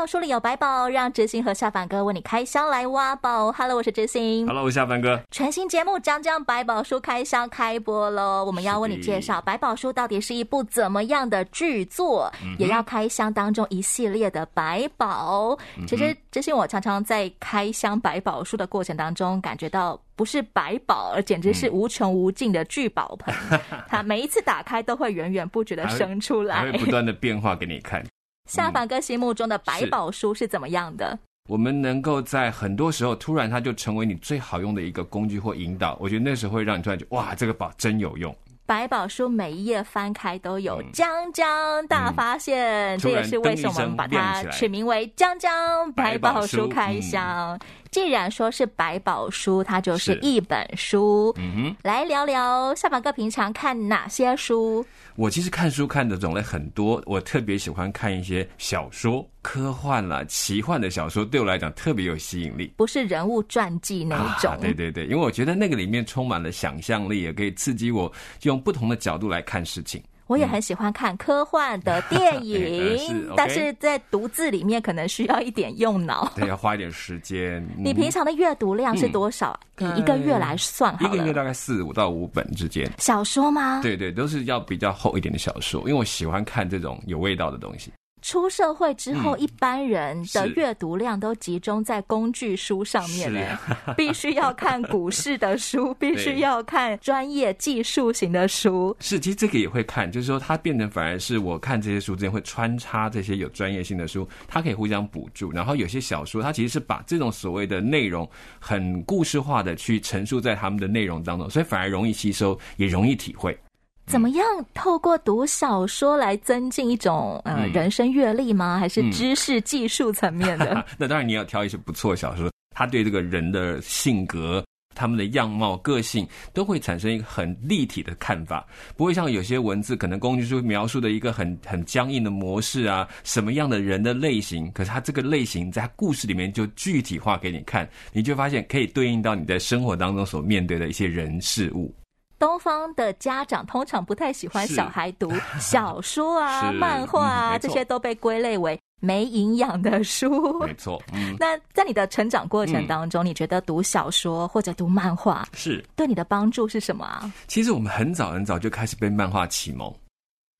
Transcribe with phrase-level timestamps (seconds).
[0.00, 3.52] 宝书里有百宝，让知心和下凡哥为你开箱来挖宝。
[3.52, 4.46] Hello，我是知心。
[4.46, 5.20] Hello，我是下凡哥。
[5.30, 8.42] 全新节目《江江百宝书开箱》开播喽！
[8.46, 15.54] 我们要为你介绍百宝书到底是一部怎么样的剧作，嗯、也要开箱当中一系列的百宝。
[15.76, 23.34] 嗯、其实，知心我常常在开箱百宝书的过程当中，感觉到不是百宝，而简直是无穷无尽的聚宝盆。
[23.86, 28.02] 它、嗯、每一次打开都会源源不绝的生出来，还会不断的变化给你看。
[28.50, 31.16] 下凡哥心目中的百宝书是怎么样的？
[31.48, 38.34] 我们能够在很多时候突然它就成为你最好用的一个工具或引导，我觉得那时候会让你突然觉得哇，这个宝真有用。
[38.66, 47.58] 百宝书每一页翻开都有江江大发现，嗯、这也是为什么我们把它取名为江江百宝书开箱。
[47.90, 51.34] 既然说是百宝书，它就是一本书。
[51.36, 54.84] 嗯哼，来聊聊下凡哥平常看哪些书？
[55.16, 62.72] 我其实看书看的种类很多，我特别喜欢看一些小说、科幻啦、奇幻的小说，对我来讲特别有吸引力。
[62.76, 64.52] 不是人物传记那一种。
[64.52, 68.10] 啊，对对对，因为我觉得那个里面充满了想象力，也可以刺激我
[68.42, 70.00] 用不同的角度来看事情。
[70.30, 73.34] 我也很喜欢看科幻的电影， 是 okay?
[73.36, 77.66] 但是在读字里面可能需要一点用脑，对，要花一点时间。
[77.76, 79.58] 你平常的阅读量是多少？
[79.78, 82.88] 嗯、以一个月来算好了，一个月大概四五到五本之间。
[82.98, 83.80] 小说吗？
[83.82, 87.90] 对对，都是要比较厚一点的小说，因为我喜欢看这种有味道的东西。
[88.30, 93.58] 出社会之后，一般人的阅读量都集中在工具书上面呢，
[93.96, 98.96] 必须要看股市的书， 必须要看专业技术型的书。
[99.00, 105.50] 是，其实这个也会看，就是说它变成反而是我看这些书之间会穿插这些有专业性的书，它可以互相补助。
[105.50, 113.58] 然后有些小说，它其实是把这种所谓的内容很故事化的去陈述在他们的内容当中，所以反而容易吸收，也容易体会。
[114.06, 114.44] 怎么样
[114.74, 118.78] 透过读小说来增进一种呃人生阅历吗？
[118.78, 120.74] 还是知识技术层面的？
[120.74, 124.64] 嗯、 那当然你要挑一些不错的小说，他对这个人的性格、
[124.96, 128.66] 他们的样貌、个性都会产生一个很立体的看法，
[128.96, 141.94] 不会像有些文字可能工具书描述的一个很很僵硬的模式啊，什么样的人的类型，可是他这个类型在故事里面就具体化给你看，你就发现可以对应到你在生活当中所面对的一些人事物。
[142.40, 145.30] 东方的家长通常不太喜欢小孩读
[145.60, 150.58] 小说啊、漫画啊，这些都被归类为没营养的书。
[150.60, 151.36] 没错，嗯。
[151.38, 157.30] 那在你的成长过程当中，你觉得读小说或者读漫画是对你的帮助是什么啊？
[157.46, 159.94] 其实我们很早很早就开始被漫画启蒙。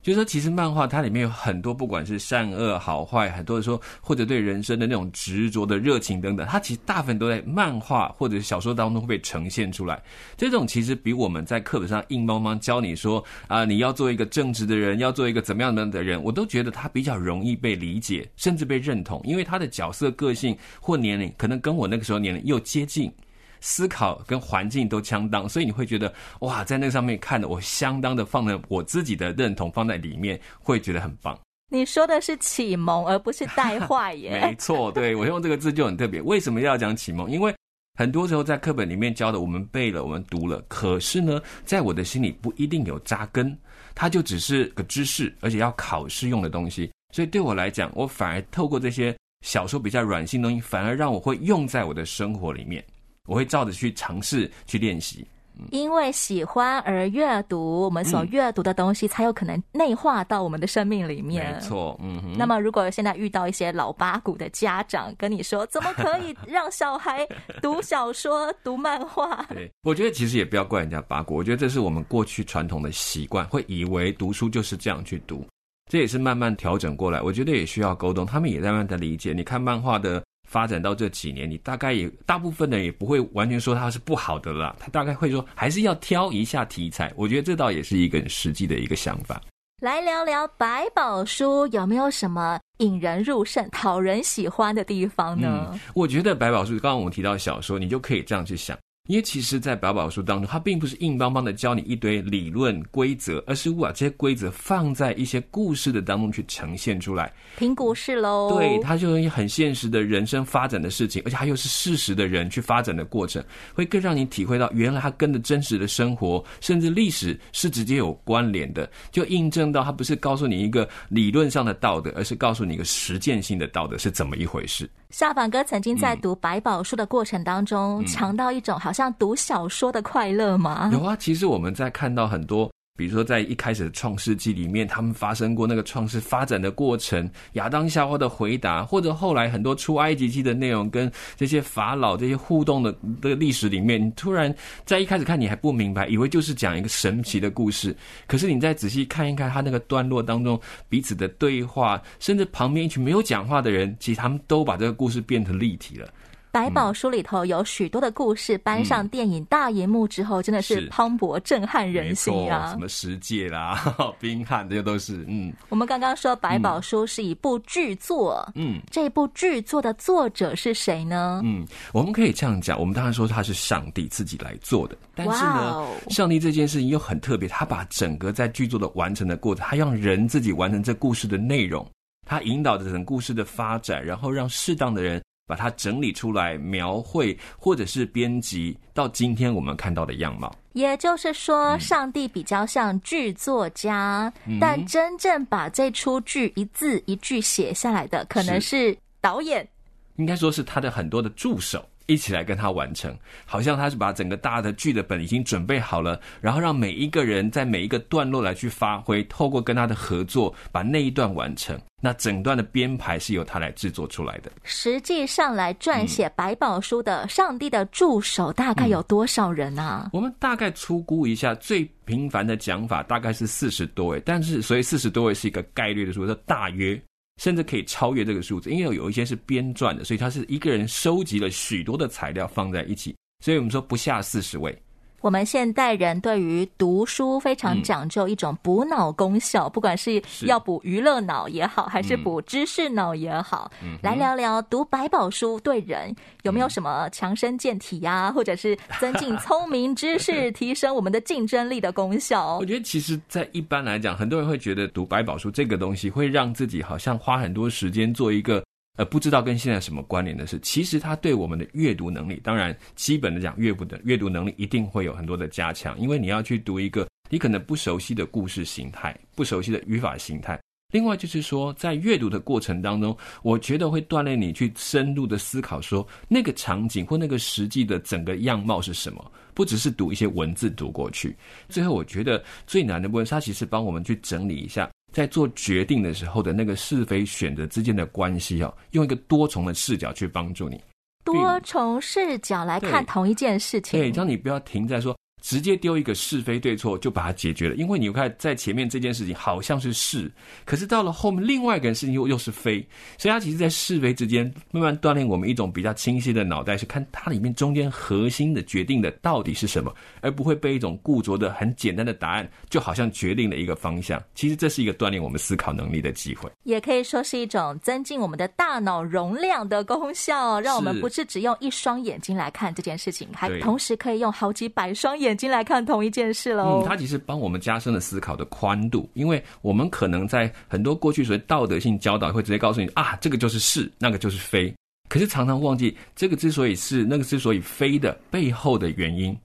[0.02, 10.02] 就是说，其实漫画它里面有很多，不管是善恶好坏，很多的说或者对人生的那种执着的热情等等，它其实大部分都在漫画或者是小说当中会被呈现出来。
[10.38, 23.12] 这种其实比我们在课本上硬邦邦教你说啊，你要做一个正直的人，要做一个怎么样的的人，我都觉得它比较容易被理解，甚至被认同，因为他的角色个性或年龄可能跟我那个时候年龄又接近。
[23.60, 31.38] 思考跟环境都相当，所以你会觉得哇，在那个上面看的，我相当的放了我自己的认同放在里面，会觉得很棒。
[31.72, 34.40] 你说的是启蒙，而不是带坏耶。
[34.42, 36.20] 没错，对，我用这个字就很特别。
[36.20, 37.30] 为什么要讲启蒙？
[37.30, 37.54] 因为
[37.96, 43.56] 很多时候在课本里面教的，我们背了，我们读了，可是呢，在我的心里不一定有扎根，
[43.94, 46.90] 它就只是个知识，而且要考试用的东西。
[47.14, 49.14] 所以对我来讲，我反而透过这些
[49.46, 52.84] 小说比较软性的东西，反而让我会用在我的生活里面。
[53.30, 55.24] 我会照着去尝试去练习，
[55.70, 61.54] 因为喜欢而阅读，我们所阅读的东西才有可能内化到我们的生命里面。
[61.54, 62.36] 没错，嗯哼。
[62.36, 67.24] 那么，如果现在遇到一些老八股的家长跟你说，怎么可以让小孩
[67.62, 69.46] 读小说、读漫画？
[69.54, 75.46] 对，我觉得其实也不要怪人家八股，我觉得这是我们过去传统的习惯，会以为读书就是这样去读，
[75.88, 77.22] 这也是慢慢调整过来。
[77.22, 79.32] 我觉得也需要沟通，他们也在慢慢的理解。
[79.32, 80.20] 你看漫画的。
[80.50, 87.12] 发展到这几年，你大概也大部分的人也不会完全说它是不好的啦，他大概会说还是要挑一下题材。
[87.14, 89.40] 我觉得这倒也是一个很实际的一个想法。
[89.80, 95.70] 来聊聊百宝书有没有什么引人入胜、讨人喜欢的地方呢？
[95.72, 98.76] 嗯，我觉得百宝书刚刚我们提到小说，你就可以这样去想。
[99.10, 107.32] 因为其实，在百宝书当中，它并不是硬邦邦的教你一堆理论规则，而是把这些规则放在一些故事的当中去呈现出来。
[107.58, 113.42] 听故事喽，对，它就是很现实的人生发展的事情，而且它又是事实的人去发展的过程，
[113.74, 124.88] 会更让你体会到原来它跟着真实的生活，甚至历史是直接有关联的，就印证到它不是告诉你一个理论上的道德，而是告诉你一个实践性的道德是怎么一回事。
[125.10, 130.88] 夏凡哥曾经在读百宝书的过程当中，尝到一种好像读小说的快乐吗？
[130.92, 132.70] 有啊，其实我们在看到很多。
[133.00, 144.54] 比如说，在一开始的创世纪里面，他们发生过那个创世发展的过程，亚当夏娃的回答，或者后来很多出埃及记的内容，跟这些法老这些互动的这个历史里面，你突然
[144.84, 150.60] 在一开始看你还不明白，以为就是讲一个神奇的故事，可是你再仔细看一看他那个段落当中
[150.90, 156.06] 彼此的对话，甚至旁边一群没有讲话的人，其实他们都把这个故事变成立体了。
[156.52, 162.70] 百宝书里头有许多的故事，搬上电影大荧幕之后，真的是磅礴震撼人心啊！
[162.70, 165.52] 什么十界啦、 冰汉，这些都是嗯。
[165.68, 171.40] 我们刚刚说百宝书是一部剧作，嗯，这部剧作的作者是谁呢？
[171.44, 181.88] 嗯，我们可以这样讲，我们当然说他是上帝自己来做的，但是呢、上帝这件事情又很特别，他把整个在剧作的完成的过程，他让人自己完成这故事的内容，
[182.26, 185.22] 他引导着整个故事的发展，然后让适当的人。
[185.50, 190.54] 把它整理出来，描绘或者是编辑到今天我们看到的样貌。
[190.74, 199.68] 也就是说，上帝比较像剧作家，嗯、但真正把这出剧一字一句写下来的，可能是导演。
[200.14, 201.84] 应该说是他的很多的助手。
[202.10, 203.16] 一起来跟他完成，
[203.46, 211.80] 好像他是把整个大的剧的本已经准备好了，然后让每一个人在每一个段落来去发挥，透过跟他的合作，把那一段完成。
[212.02, 214.50] 那整段的编排是由他来制作出来的。
[214.64, 220.04] 实际上来撰写百宝书的上帝的助手大概有多少人啊？
[220.06, 227.00] 嗯，我们大概粗估一下，最频繁的讲法大概是四十多位，但是所以四十多位是一个概率的数，说大约。
[227.40, 234.78] 甚至可以超越这个数字，因为有一些是编撰的，所以他是一个人收集了许多的材料放在一起，所以我们说不下四十位。
[235.20, 243.70] 我们现代人对于读书非常讲究一种补脑功效，嗯、不管是要补娱乐脑也好，还是补知识脑也好。
[243.82, 252.58] 嗯、来聊聊读百宝书对人有没有什么强身健体呀、啊，嗯、或者是增进聪明知识、提升我们的竞争力的功效？
[252.58, 258.64] 我觉得其实，在一般来讲，很多人会觉得读百宝书这个东西会让自己好像花很多时间做一个。
[259.00, 270.60] 呃，不知道跟现在什么关联的是，其实它对我们的阅读能力，当然基本的讲，阅读的阅读能力一定会有很多的加强，因为你要去读一个你可能不熟悉的故事形态、不熟悉的语法形态。
[270.92, 281.34] 另外就是说，在阅读的过程当中，我觉得会锻炼你去深入的思考，说那个场景或那个实际的整个样貌是什么，不只是读一些文字读过去。
[281.70, 284.90] 最后，我觉得最难的部分，它其实帮我们去整理一下。
[285.12, 290.80] 在做决定的时候的那个是非选择之间的关系哦，用一个多重的视角去帮助你，
[291.24, 295.16] 多重视角来看同一件事情，对，让你不要停在说。
[295.40, 300.30] 直接丢一个是非对错就把它解决了，因为你看在前面这件事情好像是是，
[300.64, 302.86] 可是到了后面另外一个人事情又又是非，
[303.18, 314.22] 所以它其实，在是非之间慢慢锻炼我们一种比较清晰的脑袋，去看它里面中间核心的决定的到底是什么，而不会被一种固着的很简单的答案就好像决定了一个方向。
[314.34, 325.29] 其实这是一个锻炼我们思考能力的机会，也可以说是一种增进我们的大脑容量的功效，让我们不是只用一双眼睛来看这件事情，还同时可以用好几百双眼。
[325.30, 334.74] 眼睛来看同一件事喽，嗯，它其实帮我们加深了思考的宽度，因为我们可能在很多过去所谓道德性教导会直接告诉你啊，这个就是是，那个就是非，
[335.08, 339.36] 可是常常忘记这个之所以是，那个之所以非的背后的原因，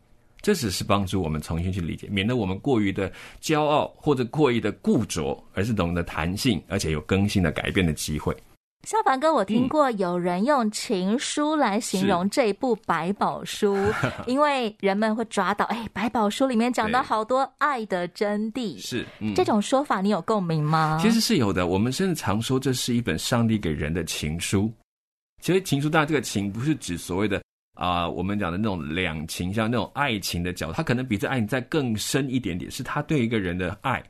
[0.42, 8.36] 这只是帮助我们重新去理解，免得我们过于的骄傲或者过于的固着，而是懂得弹性，而且有更新的改变的机会。
[8.86, 13.76] 夏凡哥，我听过有人用情书来形容这一部百宝书，
[14.28, 21.00] 因为人们会抓到，哎，百宝书里面讲到好多爱的真谛，是、嗯、这种说法，你有共鸣吗？
[21.02, 24.72] 其实是有的，我们甚至常说这是一本上帝给人的情书。
[25.42, 27.42] 其实情书，当然这个情不是指所谓的
[27.74, 34.04] 啊、呃，我们讲的那种两情，像那种爱情的角度，它可能比这爱情再更深一点点，是他对一个人的爱。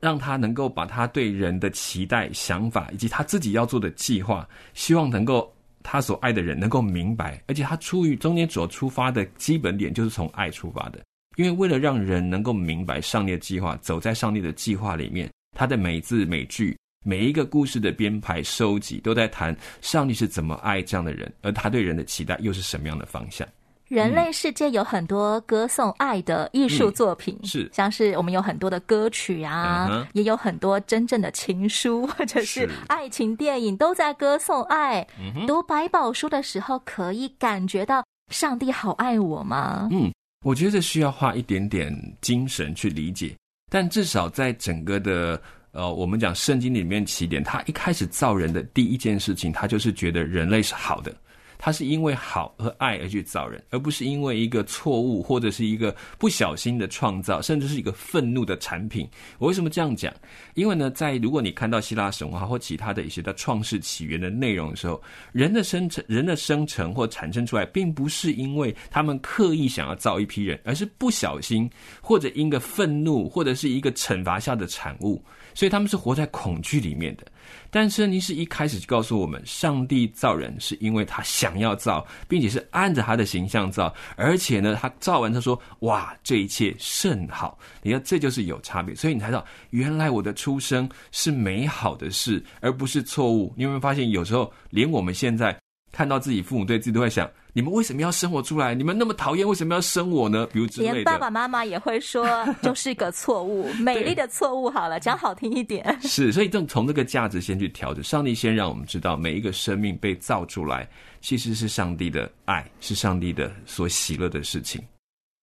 [0.00, 5.50] 让他能够把他对人的期待、想法，以及他自己要做的计划，希望能够
[5.82, 11.00] 他所爱的人能够明白，而且他出于中间所出发的基本点就是从爱出发的，
[11.36, 23.46] 因为为了让人能够明白上帝的计划，走在上帝的计划里面，他的每字每句、每一个故事的编排、收集，都在谈上帝是怎么爱这样的人，而他对人的期待又是什么样的方向。
[23.88, 35.06] 人类世界有很多歌颂爱的艺术作品，嗯、是像是我们有很多的歌曲啊，嗯、也有很多真正的情书或者是爱情电影都在歌颂爱。
[35.20, 39.88] 嗯、读百宝书的时候，可以感觉到上帝好爱我吗？
[39.92, 40.12] 嗯，
[40.44, 43.36] 我觉得这需要花一点点精神去理解，
[43.70, 45.40] 但至少在整个的
[45.70, 51.14] 呃，我们讲圣经里面起点，他一开始造人的第一件事情，他就是觉得人类是好的。
[51.58, 59.08] 他是因为好和爱而去造人，而不是因为一个错误或者是一个不小心的创造，甚至是一个愤怒的产品。
[59.38, 60.12] 我为什么这样讲？
[60.54, 65.00] 因为呢，在如果你看到希腊神话或其他的一些的创世起源的内容的时候，
[65.32, 71.68] 人的生成、人的生成或产生出来，并不是因为他们刻意想要造一批人，而是不小心
[72.00, 75.22] 或者因个愤怒或者是一个惩罚下的产物。
[75.56, 77.26] 所以他们是活在恐惧里面的。
[77.70, 88.94] 但是您是一开始就告诉我们，上帝造人是因为他想要造，并且是按着他的形象造，而且呢，他造完他说：“哇，这一切甚好。”你看，这就是有差别。
[88.94, 93.52] 所以你才知道，原来我的出生是美好的事，而不是错误。
[93.56, 95.58] 你有没有发现，有时候连我们现在
[95.96, 97.26] 看到自己父母对自己都会想。
[97.54, 98.74] 你们为什么要生我出来？
[98.74, 100.46] 你们那么讨厌，为什么要生我呢？
[100.52, 102.28] 比如之类的，连爸爸妈妈也会说，
[102.60, 104.68] 就是一个错误，美丽的错误。
[104.68, 105.98] 好了，讲好听一点。
[106.02, 108.04] 是，所以正从这个价值先去调整。
[108.04, 110.86] 上帝先让我们知道，每一个生命被造出来，
[111.22, 114.84] 其实是上帝的爱，是上帝的所喜乐的事情。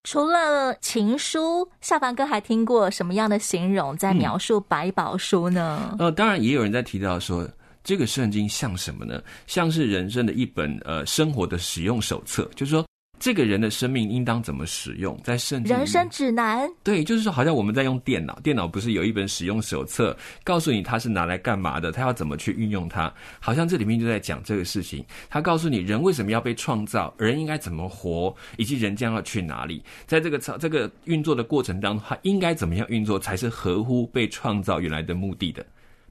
[0.04, 5.96] 除了情书，夏凡哥还听过什么样的形容在描述百宝书呢？
[5.98, 7.44] 嗯、呃，当然也有人在提到说。
[7.84, 9.22] 这个圣经像什么呢？
[9.46, 12.84] 像是人生的一本呃生活的使用手册，就是说
[13.20, 16.66] 这个人的生命应当怎么使用，在圣经人生指南。
[16.82, 23.12] 对，就是说好像我们在用电脑，电脑不是有一本使用手册，告诉你它是拿来干嘛的，它要怎么去运用它。
[23.38, 29.84] 好像这里面就在讲这个事情，它告诉你人为什么要被创造，人应该怎么活，以及人将要去哪里。
[30.06, 35.64] 在这个操这个运作的过程当中，它应该怎么样运作才是合乎被创造原来的目的的。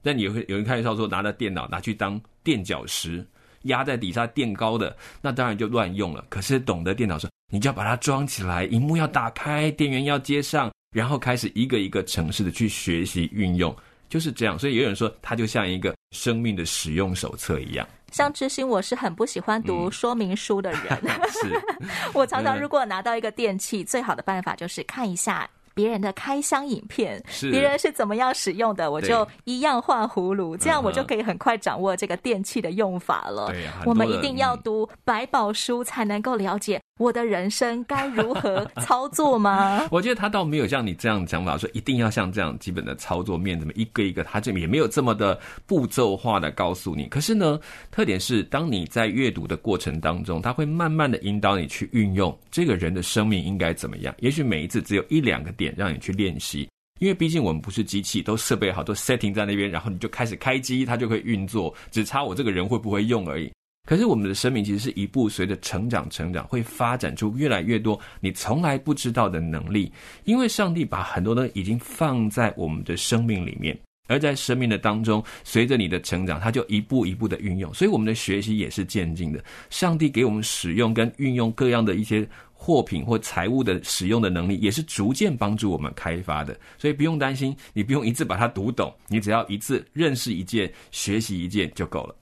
[0.04, 3.26] 那你会有人开玩笑说，拿着电脑拿去当垫脚石，
[3.62, 6.24] 压在底下垫高的，那当然就乱用了。
[6.28, 13.74] 可是懂得电脑说，你就要把它装起来，荧幕要打开，电源要接上，然后开始一个一个程式的去学习运用，
[14.10, 14.58] 就是这样。
[14.58, 17.88] 所以有人说，它就像一个生命的使用手册一样。
[18.12, 20.82] 像知心，我是很不喜欢读说明书的人。
[21.02, 21.60] 嗯、 是，
[22.14, 25.48] 我常常如果拿到一个电器，最好的办法就是看一下。
[25.74, 33.52] 别人的开箱影片，别人是怎么样使用的，我就一样画葫芦，这样我就可以很快掌握这个电器的用法了。
[33.84, 39.84] 我们一定要读百宝书才能够了解我的人生该如何操作吗？
[39.90, 45.36] 我觉得他倒没有像你这样讲法，说一定要像这样基本的操作面，怎么一个一个，他这也没有这么的
[45.66, 47.06] 步骤化的告诉你。
[47.06, 47.58] 可是呢，
[47.90, 54.14] 特点是当你在阅读的过程当中，他会慢慢的引导你去运用这个人的生命应该怎么样。
[54.20, 56.68] 也许每一次只有一两个点让你去练习，
[57.00, 63.50] 因为毕竟我们不是机器，都设备好，都 setting 在那边，然后你就开始开机，它就会运作，只差我这个人会不会用而已。
[63.86, 69.92] 可是我们的生命其实是一步随着成长，成长会发展出越来越多你从来不知道的能力，
[70.24, 79.44] 因为上帝把很多东西已经放在我们的生命里面，而在生命的当中，随着你的成长，它就一步一步的运用，所以我们的学习也是渐进的。
[79.68, 92.16] 上帝给我们使用跟运用各样的一些货品或财物的使用的能力，也是逐渐帮助我们开发的，所以不用担心，你不用一次把它读懂，你只要一次认识一件、学习一件就够了。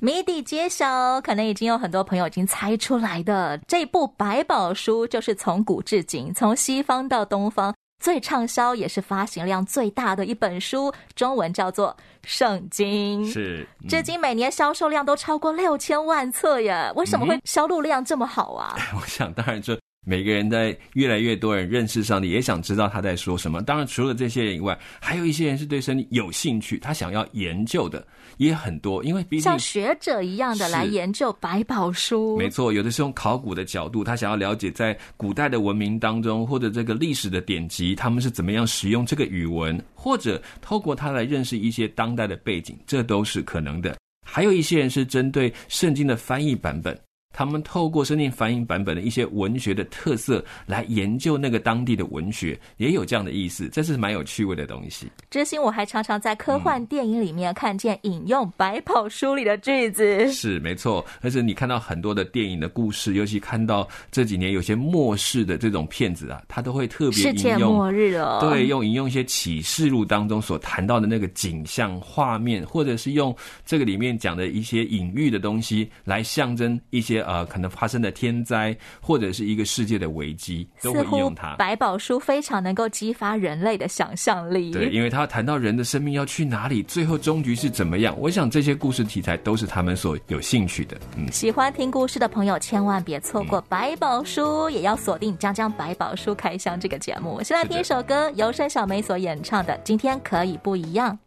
[0.00, 3.56] 谜底揭晓，可能已经有很多朋友已经猜出来的。
[3.66, 13.24] 这部百宝书就是从古至今，从西方到东方最畅销也是发行量最大的一本书，中文叫做《圣经》。
[13.32, 16.92] 是，嗯、至今每年销售量都超过六千万册耶！
[16.96, 18.76] 为什么会销路量这么好啊？
[18.92, 19.78] 嗯、 我想，当然就。
[20.06, 23.62] 每个人在越来越多人认识上帝，也想知道他在说什么。
[23.62, 28.06] 当然，除了这些人以外，还有一些人是对圣经有兴趣，他想要研究的
[28.36, 29.02] 也很多。
[29.04, 43.96] 因为毕竟像学者一样的来研究百宝书，没错，有的是用考古的角度，他想要了解在古代的文明当中，或者这个历史的典籍，他们是怎么样使用这个语文，或者透过它来认识一些当代的背景，这都是可能的。
[44.26, 46.98] 还有一些人是针对圣经的翻译版本。
[47.34, 55.08] 他们透过圣经翻译版本的一些文学的特色来研究那个当地的文学，也有这样的意思，这是蛮有趣味的东西。
[55.28, 60.04] 知心，我还常常在科幻电影里面看见引用百宝书里的句子。
[60.18, 73.34] 嗯、是没错，但是你看到很多的电影的故事，尤其看到这几年有些末世的这种片子啊，他都会特别世界末日了，对，用引用一些启示录当中所谈到的那个景象画面，或者是用
[73.66, 77.23] 这个里面讲的一些隐喻的东西来象征一些。
[77.24, 81.56] 呃可能发生的天灾，或者是一个世界的危机，都会应用它。
[81.56, 84.70] 百宝书非常能够激发人类的想象力。
[84.70, 88.14] 对，因为他谈到人的生命要去哪里，最后终局是怎么样。
[88.18, 90.96] 我想这些故事题材都是他们所有兴趣的。
[91.16, 97.42] 嗯，喜欢听故事的朋友千万别错过百宝书，嗯、也要锁定《江江百宝书开箱》这个节目。
[97.42, 101.18] 先来听一首歌，由申小梅所演唱的《今天可以不一样》。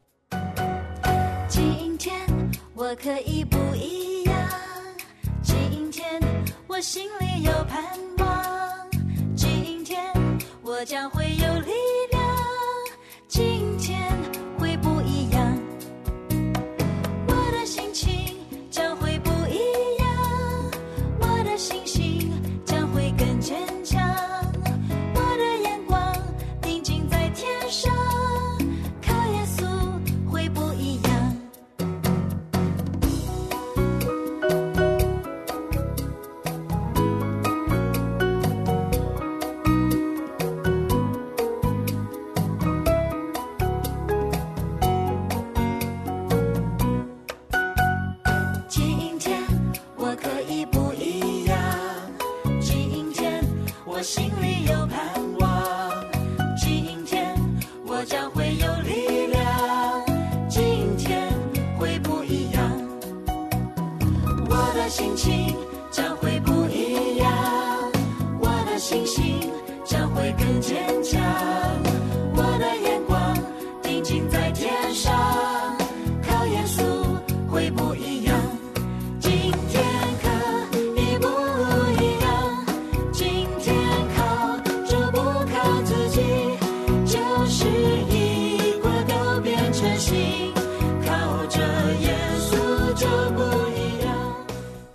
[1.47, 2.13] 今天
[2.75, 4.16] 我可以不一样，
[6.77, 7.83] 我心里有盼
[8.19, 8.87] 望，
[9.35, 9.99] 今天
[10.61, 11.26] 我将会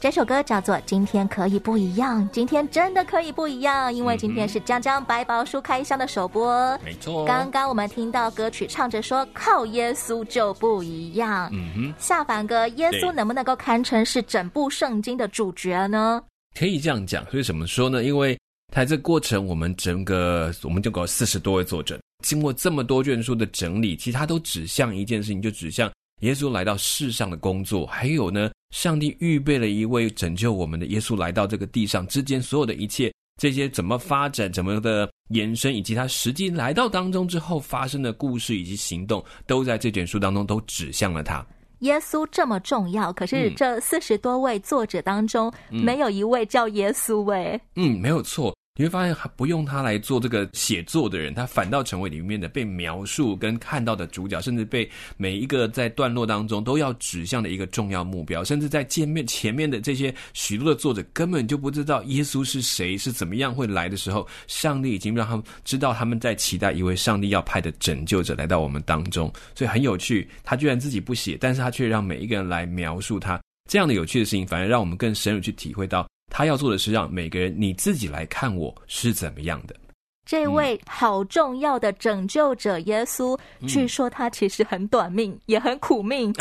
[0.03, 6.77] 这首歌叫做《今天可以不一样》，今天真的可以不一样，因为今天是江江百宝书开箱的首播。
[6.85, 11.49] 没错，刚刚我们听到歌曲唱着说靠耶稣就不一样。
[11.53, 16.21] 嗯哼，夏凡哥，耶稣能不能够堪称是整部圣经的主角呢？
[16.59, 18.03] 可以这样讲，所以怎么说呢？
[18.03, 18.37] 因为
[18.75, 25.89] 它这过程，我们整个我们就搞四十多位作者，经过这么多卷书的整理，其实它都指向一件事情，就指向
[26.23, 28.51] 耶稣来到世上的工作，还有呢。
[28.73, 41.47] 上帝预备了一位拯救我们的耶稣来到这个地上之间，所有的一切，这些怎么发展、怎么的延伸，以及他实际来到当中之后发生的故事以及行动，都在这卷书当中都指向了他。
[41.81, 47.61] 耶稣这么重要，可是这四十多位作者当中，嗯、没有一位叫耶稣喂。
[47.77, 48.57] 嗯，没有错。
[48.75, 58.43] 你会发现，他不用他来做这个写作的人，他反倒成为里面的被描述跟看到的主角，甚至被每一个在段落当中都要指向的一个重要目标。
[58.43, 69.31] 甚至在见面前面的这些许多的作者根本就不知道耶稣是谁，是怎么样会来的时候，上帝已经让他们知道他们在期待一位上帝要派的拯救者来到我们当中。
[69.55, 73.39] 所以很有趣，他居然自己不写，但是他却让每一个人来描述他。
[73.69, 76.09] 这样的有趣的事情，反而让我们更深入去体会到。
[76.35, 79.77] 他要做的是让每个人你自己来看我是怎么样的。
[80.25, 86.33] 这位好重要的拯救者耶稣，嗯、据说他其实很短命，嗯、也很苦命。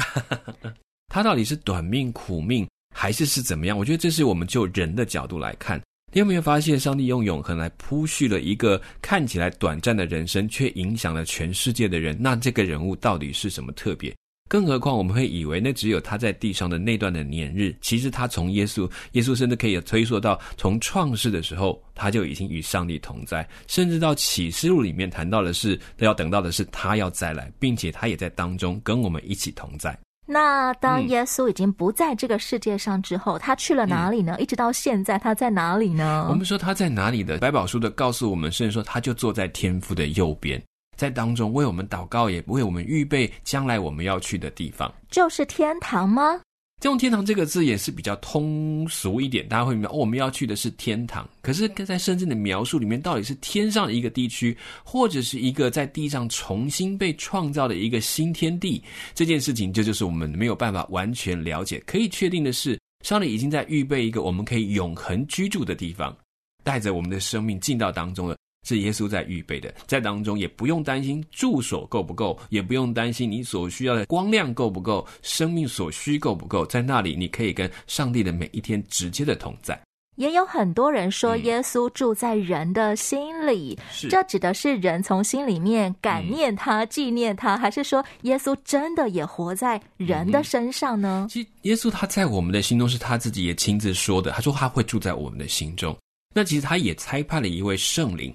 [1.12, 3.78] 他到底是短命苦命，还是是怎么样？
[3.78, 5.82] 我觉得这是我们就人的角度来看。
[6.14, 12.16] 你有没有发现，上帝用永恒来铺叙了一个看起来短暂的人生，却影响了全世界的人？
[12.18, 14.16] 那这个人物到底是什么特别？
[14.52, 17.74] 更何况，我们会以为那只有他在地上的那段的年日。
[17.80, 23.48] 其实他从耶稣，耶稣甚至可以推溯到从创世的时候，他就已经与上帝同在。
[23.68, 29.98] 甚至到启示录里面谈到的是，要等到的是他要再来，并且他也在当中跟我们一起同在。
[30.28, 34.36] 那当耶稣已经不在这个世界上之后，嗯、他去了哪里呢？
[34.38, 36.28] 一直到现在，他在哪里呢？
[36.30, 37.38] 我们说他在哪里的？
[37.38, 40.62] 百宝书的告诉我们，甚至说他就坐在天父的右边。
[41.02, 46.40] 在当中为我们祷告，也为我们预备将来我们要去的地方，就是天堂吗？
[46.84, 51.28] 用“天堂”这个字也是比较通俗一点，大家会明白，哦，我们要去的是天堂。
[51.42, 58.84] 可是，在圣经的描述里面，到底是天上的一个地区，或者是一个在地上重新被创造的一个新天地？
[59.16, 61.82] 这件事情，这就是我们没有办法完全了解。
[61.88, 66.16] 可以确定的是，上帝已经在预备一个我们可以永恒居住的地方，
[66.64, 68.38] 带着我们的生命进到当中了。
[68.68, 79.80] 是耶稣在预备的，在当中也不用担心住所够不够，也不用担心你所需要的光亮够不够，生命所需够不够，在那里你可以跟上帝的每一天直接的同在。
[80.18, 91.26] 也有很多人说耶稣住在人的心里，是这指的是人从心里面感念他、纪念他，还是说耶稣真的也活在人的身上呢？
[91.32, 95.98] 其实耶稣他在我们的心中是他自己也亲自说的，他说他会住在我们的心中。
[96.36, 98.34] 那其实他也差派了一位圣灵，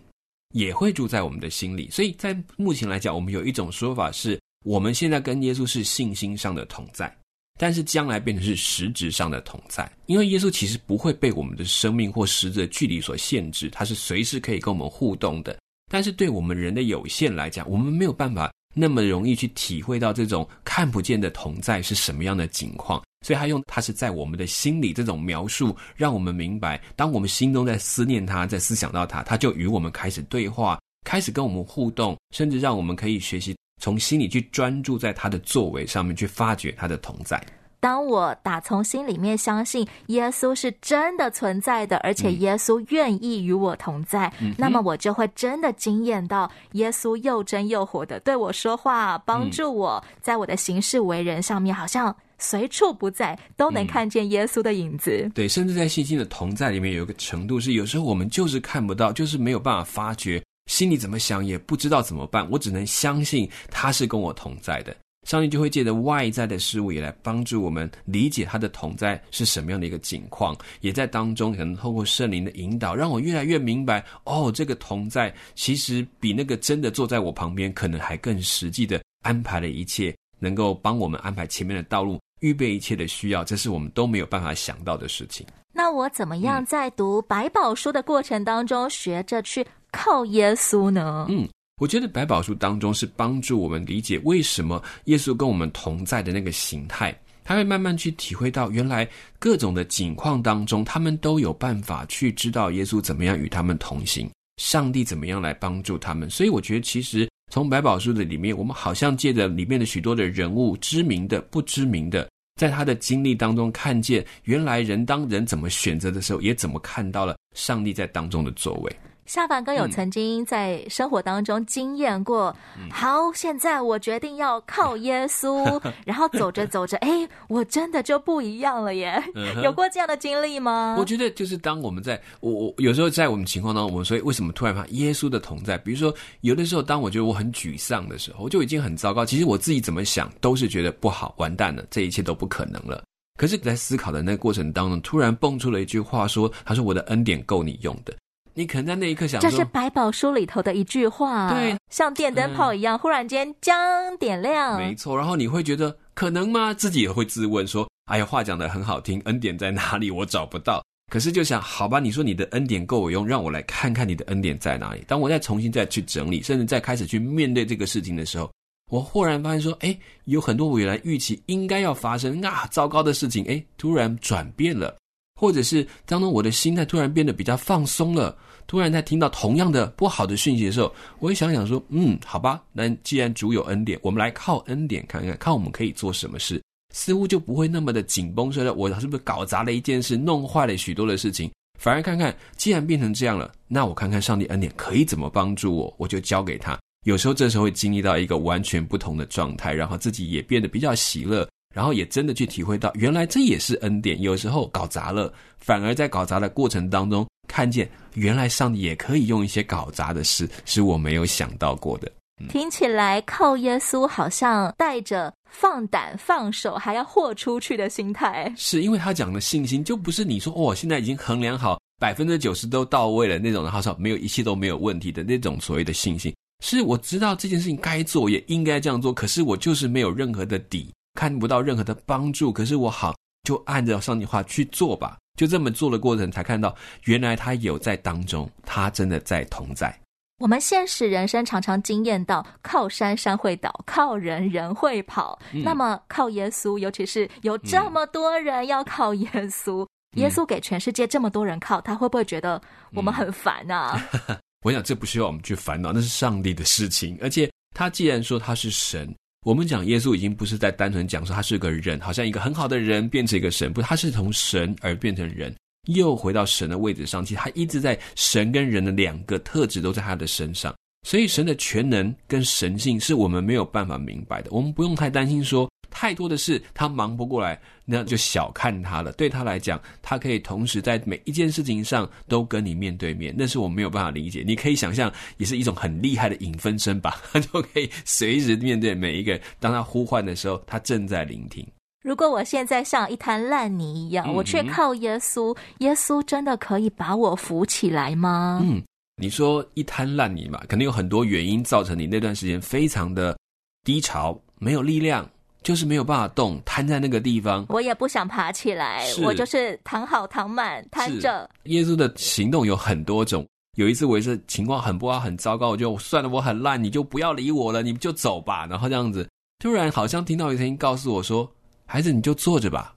[0.55, 1.89] 也会住在我们的心里。
[1.91, 7.15] 所以在目前来讲，我们有一种说法是，我们现在跟耶稣是信心上的同在。
[7.59, 15.59] 但是将来变成是实质上的同在，因为耶稣其实不会被我们的生命或实质的距离所限制，他是随时可以跟我们互动的。
[15.91, 33.57] 但是对我们人的有限来讲，我们没有办法那么容易去体会到这种看不见的同在是什么样的景况，所以他用他是在我们的心里这种描述，让我们明白，当我们心中在思念他，在思想到他，他就与我们开始对话，开始跟我们互动，甚至让我们可以学习。
[33.81, 37.43] 从心里去专注在他的作为上面，去发掘他的同在。
[37.87, 55.21] 当我打从心里面相信耶稣是真的存在的，而且耶稣愿意与我同在，嗯、那么我就会真的惊艳到耶稣又真又活的对我说话，帮助我在我的行事为人上面，好像随处不在都能看见耶稣的影子。
[55.23, 60.43] 嗯、对，甚至在信心的同在里面，有一个程度是，有时候我们就是看不到，就是没有办法发觉。
[60.69, 64.93] 心里怎么想也不知道怎么办，我只能相信他是跟我同在的。
[65.27, 85.45] 上帝就会借着外在的事物也来帮助我们理解他的同在是什么样的一个景况，也在当中可能透过圣灵的引导，让我越来越明白哦，这个同在其实比那个真的坐在我旁边，可能还更实际的安排了一切，能够帮我们安排前面的道路，预备一切的需要，这是我们都没有办法想到的事情。
[85.73, 91.27] 那我怎么样在读百宝书的过程当中学着去靠耶稣呢？
[91.29, 99.07] 嗯，我觉得百宝书当中是帮助我们理解为什么耶稣跟我们同在的那个形态，他会慢慢去体会到原来
[99.39, 106.31] 各种的境况当中，他们都有办法去知道耶稣怎么样与他们同行，上帝怎么样来帮助他们。
[106.31, 112.27] 所以我觉得其实从百宝书的里面，我们好像借着里面的许多的人物，知名的、不知名的。
[112.59, 118.97] 在他的经历当中，看见原来人当人怎么选择的时候，也怎么看到了上帝在当中的作为。
[119.27, 129.23] 下凡哥有曾经在生活当中经验过，嗯、好，现在我决定要靠耶稣， 然后走着走着，哎，我真的就不一样了耶！
[129.35, 130.97] 嗯、有过这样的经历吗？
[130.99, 135.77] 我觉得就是当我们在我我有时候在我们情况当中，我们所以为什么突然发现耶稣的同在？
[135.77, 139.25] 比如说有的时候，当我觉得我很沮丧的时候，我就已经很糟糕。
[139.25, 143.03] 其实我自己怎么想都是觉得不好，完蛋了，这一切都不可能了。
[143.39, 148.15] 可是，在思考的那个过程当中，突然蹦出了一句话说：“他说我的恩典够你用的。”
[148.57, 154.79] 你可能在那一刻想说，这是百宝书里头的一句话，对，像电灯泡一样，嗯、忽然间将点亮。
[154.79, 156.73] 没错，然后你会觉得可能吗？
[156.73, 160.11] 自己也会自问说：“哎呀，话讲的很好听，恩典在哪里？
[160.11, 165.05] 我找不到。”可是就想，好吧，你说你的恩典够我用，让我来看看你的恩典在哪里。
[165.07, 168.51] 当我再重新再去整理，甚至再开始去面对这个事情的时候，
[168.91, 174.97] 我忽然发现说：“哎，有很多我原来预期应该要发生啊，糟糕的事情，哎，突然转变了，
[175.39, 178.35] 或者是当中我的心态突然变得比较放松了。”
[178.67, 186.61] 突然在听到同样的不好的讯息的时候，我会想想说，嗯，好吧，那既然主有恩典，我们来靠恩典看看，看我们可以做什么事，
[186.93, 196.79] 似乎就不会那么的紧绷，说我是不是搞砸了一件事，弄坏了许多的事情，反而看看，既然变成这样了，那我看看上帝恩典可以怎么帮助我，我就交给他。
[197.05, 201.49] 有时候这时候会经历到一个完全不同的状态，然后自己也变得比较喜乐。
[201.75, 204.19] 然后也真的去体会到，原来这也是恩典。
[204.23, 212.13] 有时候搞砸了，反而在搞砸的过程当中，看见原来上帝也可以用一些搞砸的事，是我没有想到过的。
[212.39, 218.53] 嗯、听起来靠耶稣，好像带着放胆放手，还要豁出去的心态。
[218.59, 226.31] 是因为他讲的信心，就不是你说哦，现在已经衡量好百分之九十都到位了那种，然后说没有一切都没有问题的那种所谓的信心。
[226.63, 230.93] 是我知道这件事情该做，也应该这样做，可是我就是没有任何的底。
[231.15, 233.15] 看不到任何的帮助，可是我好
[233.45, 239.95] 就按照上帝话去做吧，就这么做的过程才看到，原来他有在当中，他真的在同在。
[240.39, 245.39] 我们现实人生常常经验到，靠山山会倒，靠人人会跑。
[245.53, 252.61] 嗯、那么靠耶稣，尤其是有这么多人要靠耶稣，嗯、耶稣给全世界这么多人靠，他会不会觉得
[252.93, 253.99] 我们很烦啊？
[254.29, 257.19] 嗯、 我想这不需要我们去烦恼，那是上帝的事情。
[257.23, 259.15] 而且他既然说他是神。
[259.47, 265.55] 我们讲耶稣已经不是在单纯讲说他是个人，好像一个很好的人变成一个神，不，他是从神而变成人，
[265.85, 267.25] 又回到神的位置上。
[267.25, 270.75] 其实他一直在神跟人的两个特质都在他的身上，
[271.07, 274.51] 所以神的全能跟神性是我们没有办法明白的。
[274.51, 279.13] 我们不用太担心说太多的事他忙不过来，那就小看他了。
[279.13, 284.43] 对他来讲，他可以同时在每一件事情上都跟你面对面，那是我没有办法理解。
[284.47, 287.21] 你可以想象，也是一种很厉害的影分身吧？
[287.33, 291.67] 他就可以随时面对每一个人，当他呼唤的时候，他正在聆听。
[292.05, 298.61] 如果我现在像一滩烂泥一样，我却靠耶稣，嗯、耶稣真的可以把我扶起来吗？
[298.63, 298.81] 嗯，
[299.17, 303.37] 你说一滩烂泥嘛，肯定有很多原因造成你那段时间非常的
[303.83, 305.29] 低潮，没有力量，
[305.67, 307.67] 就是没有办法动，瘫在那个地方。
[307.71, 311.51] 我也不想爬起来，我就是躺好躺满，瘫着。
[311.65, 318.65] 耶稣的行动有很多种，有一次我也是情况很不好，很糟糕，我就算了，我很烂，你就不要理我了，你就走吧。
[318.67, 321.51] 然后这样子，突然好像听到一声音告诉我说。
[321.85, 322.95] 孩子，你就坐着吧，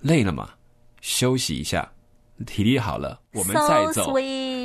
[0.00, 0.50] 累了嘛，
[1.00, 1.88] 休息一下，
[2.44, 4.04] 体力好了，我们再走。
[4.04, 4.12] So.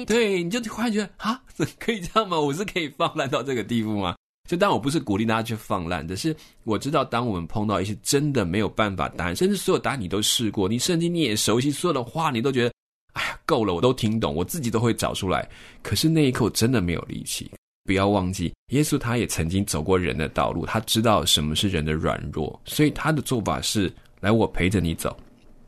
[0.06, 1.42] 对，你就突然觉得啊，
[1.80, 2.40] 可以这样吗？
[2.40, 4.16] 我是可以放烂到这个地步吗？
[4.46, 12.72] 就当我不是鼓励大家去放烂，只是我知道，当我们碰到一些真的没有办法答案，甚至所有答案你都试过，你甚至你也熟悉，所有的话你都觉得，
[13.14, 15.50] 哎呀，够了，我都听懂，我自己都会找出来。
[15.82, 17.50] 可是那一刻我真的没有力气。
[17.86, 25.16] 不要忘记，耶稣他也曾经走过人的道路，他知道什么是人的软弱，所以他的做法是：来，我陪着你走，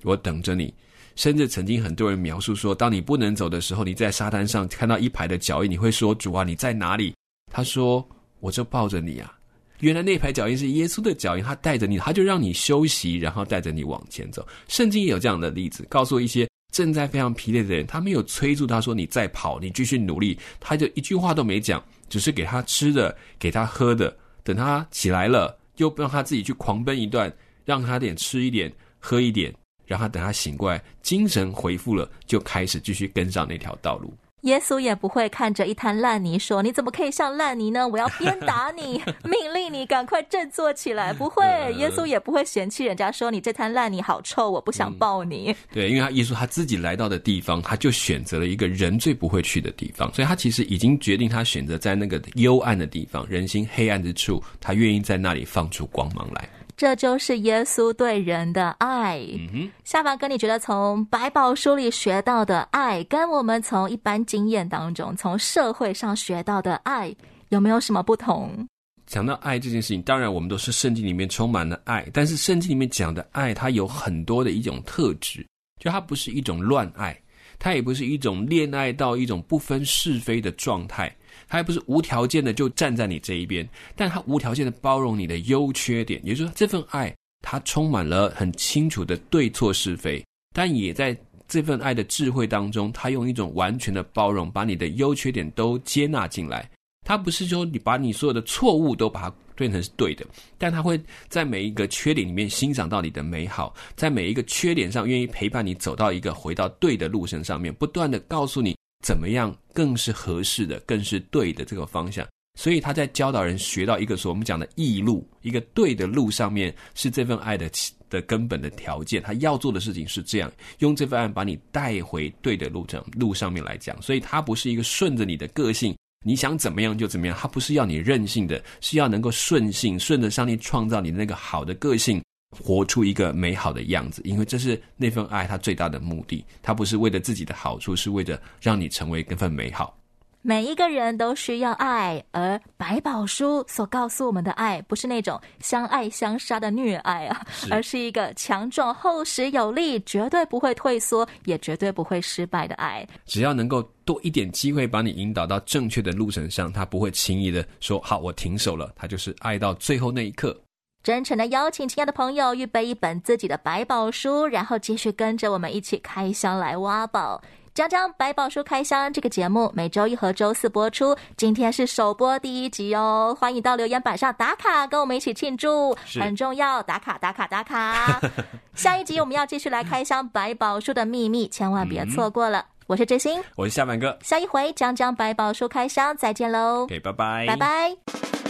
[0.02, 0.74] 我等着你。
[1.16, 7.14] 甚至曾经很多人描述说，当你不能走的时候，你在沙滩上看到一排的脚印，你会说：“主啊，你在哪里？”
[7.54, 8.04] 他说
[8.40, 9.34] ：“我就抱着你啊。”
[9.80, 14.48] 原来那排脚印是耶稣的脚印，他带着你，他就让你休息，然后带着你往前走。
[14.68, 16.48] 圣经也有这样的例子，告诉一些。
[16.74, 24.16] 正在非常疲累的人，他没有催促他说：“你再跑，你继续努力。”他就一句话都没讲，只是给他吃的，给他喝的。
[24.44, 27.34] 等他起来了，又让他自己去狂奔一段，
[27.66, 29.52] 让他点吃一点，喝一点，
[29.86, 34.14] 然后等他醒过来，精神恢复了，就开始继续跟上那条道路。
[34.48, 37.88] 耶稣也不会看着一滩烂泥说：“你怎么可以像烂泥呢？
[37.88, 41.44] 我要鞭打你， 命令你赶快振作起来。”不会，
[41.78, 56.48] 耶稣也不会嫌弃人家说：“你这滩烂泥好臭，我不想抱你。”嗯，对，因为他耶稣他自己来到的地方，他就选择了一个人最不会去的地方，所以他其实已经决定，他选择在那个幽暗的地方，人心黑暗之处，他愿意在那里放出光芒来。
[56.78, 59.20] 这就是耶稣对人的爱。
[59.40, 67.14] 嗯哼，夏凡哥，你觉得从百宝书里学到的爱，跟我们从一般经验当中、从社会上学到的爱，
[67.50, 68.68] 有没有什么不同？
[69.08, 75.44] 讲到爱这件事情，当然我们都是圣经里面充满了爱，但是圣经里面讲的爱，它有很多的一种特质，
[75.82, 77.20] 就它不是一种乱爱，
[77.58, 81.12] 它也不是一种恋爱到一种不分是非的状态。
[81.48, 91.16] 他还不是无条件的就站在你这一边，但他无条件的包容你的优缺点，也就是说，这份爱它充满了很清楚的对错是非，但也在
[91.48, 96.70] 这份爱的智慧当中，他用一种完全的包容，把你的优缺点都接纳进来。
[97.06, 100.26] 他不是说你把你所有的错误都把它变成是对的，
[100.58, 108.76] 但他会在每一个缺点里面欣赏到你的美好，在每一个缺点上愿意陪伴你走到一个回到对的路程上面，不断的告诉你。
[109.04, 112.28] 怎么样更是合适的，更是对的这个方向？
[112.60, 117.70] 所以他在教导人学到一个说我们讲的义路，一个对的路上面是这份爱的
[118.10, 119.22] 的根本的条件。
[119.22, 124.02] 他要做的事情是这样，用这份爱把你带回对的路上路上面来讲。
[124.02, 127.38] 所以他不是一个顺着你的个性，你想怎么样就怎么样。
[127.40, 132.20] 他不是要你任性的，是要能够顺性，顺着上帝创造你那个好的个性。
[132.52, 136.44] 活出一个美好的样子，因为这是那份爱它最大的目的。
[136.62, 139.96] 它不是为了自己的好处，是为了让你成为那份美好。
[140.44, 153.06] 每一个人都需要爱，而百宝书所告诉我们的爱，不是那种相爱相杀的虐爱啊，是而是一个强壮、厚实有力、绝对不会退缩，也绝对不会失败的爱。
[153.26, 160.58] 只要能够多一点机会把你引导到正确的路程上，他不会轻易的说“好，我停手了”，他就是爱到最后那一刻。
[161.04, 167.42] 真诚的邀请，亲爱的朋友，预备一本自己的百宝书，然后继续跟着我们一起开箱来挖宝。
[167.74, 171.16] 讲讲百宝书开箱这个节目，每周一和周四播出。
[171.38, 178.20] 今天是首播第一集哦，欢迎到留言板上打卡，跟我们一起庆祝，很重要，打卡打卡打卡。
[178.74, 182.60] 下一集我们要继续来开箱百宝书的秘密，千万别错过了。
[182.60, 186.88] 嗯、我是真心，我是夏满哥，下一回讲讲百宝书开箱，再见喽。
[186.88, 188.47] 拜拜，拜拜。